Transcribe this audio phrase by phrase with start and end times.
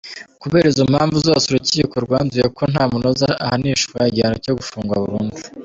[0.41, 5.35] Kubera izo mpamvu zose urukiko rwanzuye ko ntamunoza ahanishwa igihano cyo “gufungwa burundu.